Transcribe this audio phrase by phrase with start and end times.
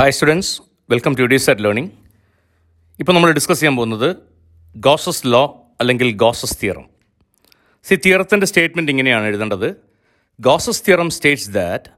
[0.00, 1.90] Hi students welcome to these at learning
[3.00, 4.16] ഇപ്പോൾ നമ്മൾ discuss ചെയ്യാൻ പോകുന്നത്
[4.76, 6.86] ഗോസസ് ലോ അല്ലെങ്കിൽ ഗോസസ് തിയറം
[7.82, 9.76] സി തിയറത്തിന്റെ സ്റ്റേറ്റ്മെന്റ് ഇങ്ങനെയാണ് എഴുതേണ്ടത്.
[10.40, 11.90] Gauss's theorem states that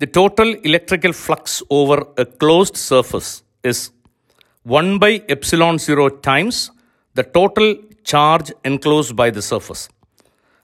[0.00, 3.90] the total electrical flux over a closed surface is
[4.66, 6.70] one by epsilon zero times
[7.16, 9.97] the total charge enclosed by the surface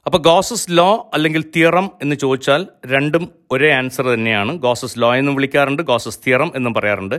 [0.07, 4.53] അപ്പോൾ Gauss's law അല്ലെങ്കിൽ theorem എന്ന് ചോദിച്ചാൽ രണ്ടും ഒരേ ആൻസർ തന്നെയാണ്.
[4.65, 7.17] ഗോസസ് ലോ എന്നും വിളിക്കാറുണ്ട് Gauss's theorem എന്നും പറയാറുണ്ട്.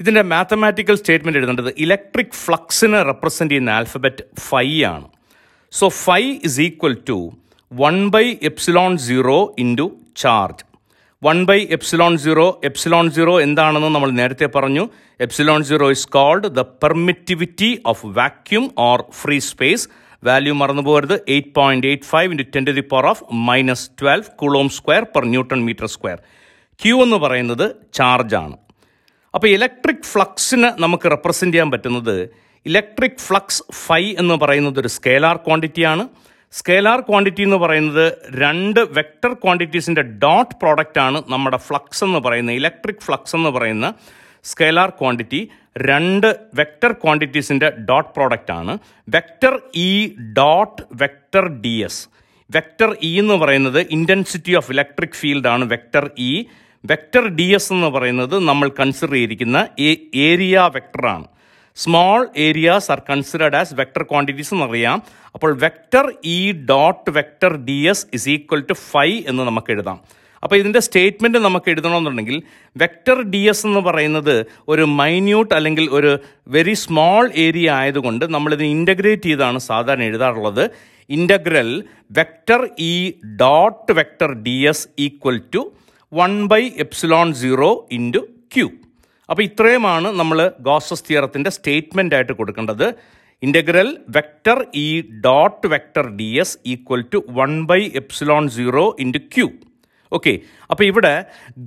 [0.00, 5.06] ഇതിന്റെ മാത്തമാറ്റിക്കൽ സ്റ്റേറ്റ്മെന്റ് എഴുതേണ്ടത് ഇലക്ട്രിക് ഫ്ലക്സിനെ റെപ്രസെന്റ് ചെയ്യുന്ന ആൽഫബറ്റ് ഫൈ ആണ്.
[5.72, 7.18] So phi is equal to
[7.72, 9.88] one by epsilon zero into
[10.24, 10.64] charge
[11.22, 14.84] one by epsilon zero epsilon zero എന്താണെന്ന് നമ്മൾ നേരത്തെ പറഞ്ഞു.
[15.20, 19.84] Epsilon zero is called the permittivity of vacuum or free space
[20.22, 21.16] value മറന്നു പോകരുത്.
[21.28, 25.24] Eight point eight five into ten to the power of minus twelve coulomb square per
[25.26, 26.18] newton meter square
[26.80, 28.56] Q എന്ന് പറയുന്നത് ചാർജാണ്
[29.34, 32.16] അപ്പോൾ electric ഫ്ലക്സിന് നമുക്ക് represent ചെയ്യാൻ പറ്റുന്നത്
[32.66, 36.04] electric flux phi എന്ന് പറയുന്നത് ഒരു സ്കേലാർ ക്വാണ്ടിറ്റിയാണ്
[36.52, 43.34] സ്കേലാർ ക്വാണ്ടിറ്റി എന്ന് പറയുന്നത് രണ്ട് വെക്ടർ ക്വാണ്ടിറ്റീസിന്റെ ഡോട്ട് പ്രോഡക്റ്റാണ് നമ്മുടെ ഫ്ലക്സ് എന്ന് പറയുന്ന ഇലക്ട്രിക് ഫ്ലക്സ്
[43.36, 43.86] എന്ന് പറയുന്ന
[44.44, 45.40] സ്കേലാർ ക്വാണ്ടിറ്റി
[45.76, 48.72] രണ്ട് വെക്റ്റർ ക്വാണ്ടിറ്റീസിന്റെ ഡോട്ട് പ്രോഡക്റ്റ് ആണ്.
[49.08, 49.54] Vector
[49.88, 49.90] E
[50.38, 52.02] dot vector D S
[52.50, 56.32] vector E എന്ന് പറയുന്നത് ഇന്റൻസിറ്റി ഓഫ് ഇലക്ട്രിക് ഫീൽഡ് ആണ് vector E
[56.84, 59.58] vector D S എന്ന് പറയുന്നത് നമ്മൾ കൺസിഡർ ചെയ്തിരിക്കുന്ന
[60.30, 61.26] area വെക്ടറാണ്
[61.76, 64.98] small areas are considered as vector quantities എന്നറിയാം.
[65.34, 66.38] അപ്പോൾ vector E
[66.70, 70.00] dot vector D S is equal to five എന്ന് നമുക്ക് എഴുതാം.
[70.42, 72.36] അപ്പോൾ ഇതിന്റെ സ്റ്റേറ്റ്മെന്റ് നമുക്ക് എഴുതണമെന്നുണ്ടെങ്കിൽ
[72.76, 74.34] വെക്ടർ ഡി എസ് എന്ന് പറയുന്നത്
[74.68, 76.10] ഒരു മൈന്യൂട്ട് അല്ലെങ്കിൽ ഒരു
[76.56, 80.64] വെരി സ്മോൾ ഏരിയ ആയതുകൊണ്ട് നമ്മളിത് ഇന്റഗ്രേറ്റ് ചെയ്താണ് സാധാരണ എഴുതാറുള്ളത്.
[81.10, 81.70] Integral
[82.18, 82.94] vector E
[83.42, 85.62] dot vector D S equal to
[86.12, 88.22] one by epsilon zero into
[88.54, 88.68] Q.
[89.28, 92.86] അപ്പോൾ ഇത്രയുമാണ് നമ്മൾ ഗോസസ് തിയറത്തിന്റെ സ്റ്റേറ്റ്മെന്റ് ആയിട്ട് കൊടുക്കേണ്ടത്.
[93.42, 94.88] Integral vector E
[95.26, 99.46] dot vector D S equal to one by epsilon zero into Q.
[100.12, 100.32] Okay
[100.70, 101.12] അപ്പോൾ ഇവിടെ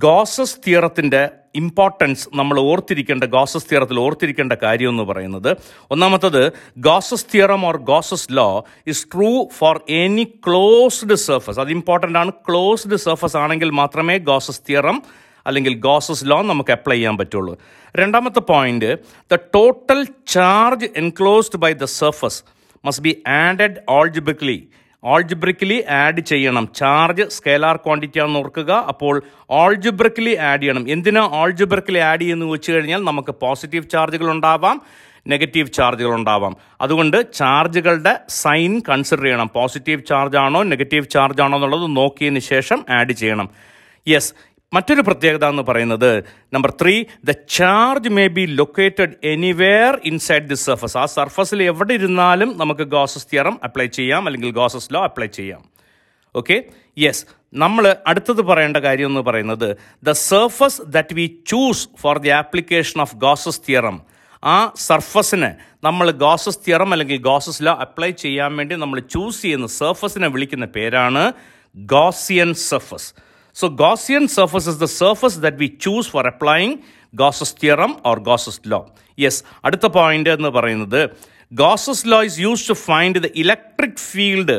[0.04, 1.22] Gauss's തിയറത്തിന്റെ
[1.54, 5.50] importance നമ്മൾ ഓർത്തിരിക്കേണ്ട Gauss's തിയറത്തിൽ ഓർത്തിരിക്കേണ്ട കാര്യം എന്ന് പറയുന്നത്
[5.90, 6.42] ഒന്നാമത്തത്
[6.78, 8.48] Gauss's theorem or Gauss's law
[8.86, 12.30] is true for any closed surface അത് ഇമ്പോർട്ടന്റ് ആണ്.
[12.48, 15.02] ക്ലോസ്ഡ് സർഫസ് ആണെങ്കിൽ മാത്രമേ ഗോസസ് തിയറം
[15.46, 17.54] അല്ലെങ്കിൽ ഗോസസ് ലോ നമുക്ക് അപ്ലൈ ചെയ്യാൻ പറ്റുള്ളൂ.
[17.96, 18.90] രണ്ടാമത്തെ point
[19.32, 22.40] the total charge enclosed by the surface
[22.84, 24.58] must be added algebraically
[25.06, 26.68] algebraically add ചെയ്യണം.
[26.74, 28.72] ചാർജ് സ്കേലാർ ക്വാണ്ടിറ്റി ആണെന്ന് ഓർക്കുക.
[28.72, 30.90] അപ്പോൾ ഓൾജിബ്രിക്കലി ആഡ് ചെയ്യണം.
[30.90, 34.82] എന്തിനാ ഓൾജിബ്രിക്കലി ആഡ് ചെയ്യുന്നു വെച്ച് കഴിഞ്ഞാൽ നമുക്ക് പോസിറ്റീവ് ചാർജുകൾ ഉണ്ടാവാം
[35.28, 36.56] നെഗറ്റീവ് ചാർജുകൾ ഉണ്ടാവാം.
[36.80, 39.50] അതുകൊണ്ട് ചാർജുകളുടെ സൈൻ കൺസിഡർ ചെയ്യണം.
[39.54, 43.48] പോസിറ്റീവ് ചാർജ് ആണോ നെഗറ്റീവ് ചാർജ് ആണോ എന്നുള്ളത് നോക്കിയതിന് ശേഷം ആഡ് ചെയ്യണം.
[44.08, 44.34] യെസ്
[44.72, 46.10] മറ്റൊരു പ്രത്യേകത എന്ന് പറയുന്നത്
[46.52, 46.94] number three
[47.24, 53.28] the charge may be located anywhere inside the surface ആ സർഫസിൽ എവിടെ ഇരുന്നാലും നമുക്ക് ഗോസസ്
[53.30, 55.62] തിയറം അപ്ലൈ ചെയ്യാം അല്ലെങ്കിൽ ഗോസസ് ലോ അപ്ലൈ ചെയ്യാം.
[56.34, 56.56] ഓക്കെ
[56.96, 57.22] യെസ്
[57.54, 59.68] നമ്മൾ അടുത്തത് പറയേണ്ട കാര്യം എന്ന് പറയുന്നത്
[60.02, 63.96] the surface that we choose for the application of Gauss's theorem
[64.42, 64.56] ആ
[64.86, 65.50] സർഫസിന്
[65.84, 71.22] നമ്മൾ ഗോസസ് തിയറം അല്ലെങ്കിൽ ഗോസസ് ലോ അപ്ലൈ ചെയ്യാൻ വേണ്ടി നമ്മൾ ചൂസ് ചെയ്യുന്ന സർഫസിനെ വിളിക്കുന്ന പേരാണ്
[71.76, 73.08] Gaussian surface
[73.58, 76.72] So Gaussian surface is the surface that we choose for applying
[77.14, 78.80] Gauss's theorem or Gauss's law.
[79.24, 79.34] Yes,
[79.66, 81.00] അടുത്ത പോയിന്റ് എന്ന് പറയുന്നത്
[82.12, 84.50] law is used to find the electric field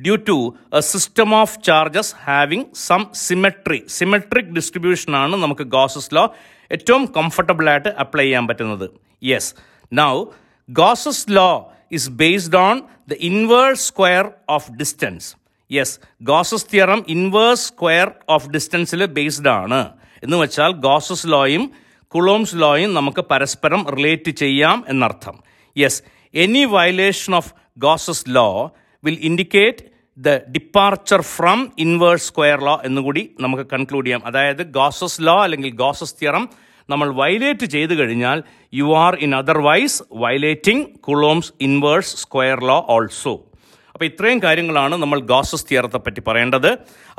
[0.00, 0.36] due to
[0.80, 3.80] a system of charges having some symmetry.
[3.98, 6.26] Symmetric distribution ആണ് നമുക്ക് Gauss's law
[6.76, 8.86] ഏറ്റവും comfortable ആയിട്ട് apply ചെയ്യാൻ പറ്റുന്നത്
[9.32, 9.50] yes
[10.02, 10.14] now
[10.68, 11.54] Gauss's law
[11.98, 12.76] is based on
[13.12, 15.26] the inverse square of distance.
[15.70, 19.92] Yes Gauss's theorem inverse square of ഡിസ്റ്റൻസിൽ based ആണ്.
[20.22, 21.70] എന്ന് വെച്ചാൽ Gauss's ലോയും
[22.14, 25.40] കുളോംസ് ലോയും നമുക്ക് പരസ്പരം റിലേറ്റ് ചെയ്യാം എന്നർത്ഥം.
[25.76, 26.02] Yes
[26.34, 28.72] any violation of Gauss's law
[29.04, 29.84] will indicate
[30.18, 34.26] the departure from inverse square law എന്നുകൂടി നമുക്ക് conclude ചെയ്യാം.
[34.26, 36.48] അതായത് ഗോസസ് ലോ അല്ലെങ്കിൽ ഗോസസ് തിയറം
[36.90, 38.42] നമ്മൾ വയലേറ്റ് ചെയ്തു കഴിഞ്ഞാൽ
[38.74, 43.34] you are in otherwise violating Coulomb's inverse square law also
[44.00, 46.68] അപ്പോൾ ഇത്രയും കാര്യങ്ങളാണ് നമ്മൾ ഗോസസ് തിയറത്തെ പറ്റി പറയേണ്ടത്.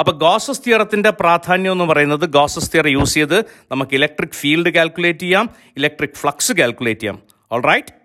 [0.02, 3.36] അപ്പോൾ ഗോസസ് തിയറത്തിന്റെ പ്രാധാന്യം എന്ന് പറയുന്നത് ഗോസസ് തിയർ യൂസ് ചെയ്ത്
[3.72, 5.46] നമുക്ക് ഇലക്ട്രിക് ഫീൽഡ് കാൽക്കുലേറ്റ് ചെയ്യാം
[5.80, 7.20] ഇലക്ട്രിക് ഫ്ലക്സ് കാൽക്കുലേറ്റ് ചെയ്യാം.
[7.52, 7.94] All right